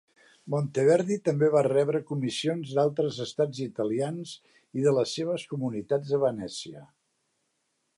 Monteverdi 0.51 1.17
també 1.29 1.49
va 1.55 1.63
rebre 1.67 2.01
comissions 2.07 2.73
d'altres 2.79 3.21
estats 3.27 3.63
italians 3.69 4.35
i 4.81 4.89
de 4.89 4.99
les 5.01 5.17
seves 5.21 5.49
comunitats 5.55 6.19
a 6.21 6.25
Venècia. 6.29 6.87